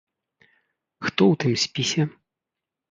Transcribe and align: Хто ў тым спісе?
Хто 1.05 1.11
ў 1.11 1.33
тым 1.45 1.53
спісе? 1.67 2.03